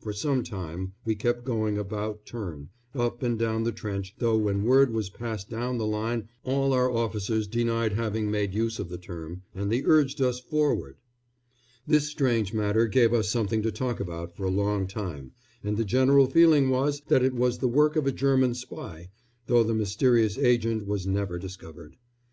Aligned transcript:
For 0.00 0.12
some 0.12 0.44
time 0.44 0.92
we 1.04 1.16
kept 1.16 1.44
going 1.44 1.78
"about 1.78 2.24
turn," 2.24 2.68
up 2.94 3.24
and 3.24 3.36
down 3.36 3.64
the 3.64 3.72
trench, 3.72 4.14
though 4.20 4.36
when 4.38 4.62
word 4.62 4.92
was 4.92 5.10
passed 5.10 5.50
down 5.50 5.78
the 5.78 5.84
line 5.84 6.28
all 6.44 6.72
our 6.72 6.88
officers 6.88 7.48
denied 7.48 7.94
having 7.94 8.30
made 8.30 8.54
use 8.54 8.78
of 8.78 8.88
the 8.88 8.98
term, 8.98 9.42
and 9.52 9.68
they 9.68 9.82
urged 9.82 10.22
us 10.22 10.38
forward. 10.38 10.98
This 11.88 12.06
strange 12.06 12.54
matter 12.54 12.86
gave 12.86 13.12
us 13.12 13.30
something 13.30 13.62
to 13.62 13.72
talk 13.72 13.98
about 13.98 14.36
for 14.36 14.44
a 14.44 14.48
long 14.48 14.86
time, 14.86 15.32
and 15.64 15.76
the 15.76 15.84
general 15.84 16.28
feeling 16.28 16.70
was 16.70 17.00
that 17.08 17.24
it 17.24 17.34
was 17.34 17.58
the 17.58 17.66
work 17.66 17.96
of 17.96 18.06
a 18.06 18.12
German 18.12 18.54
spy, 18.54 19.08
though 19.48 19.64
the 19.64 19.74
mysterious 19.74 20.38
agent 20.38 20.86
was 20.86 21.04
never 21.04 21.36
discovered. 21.36 21.96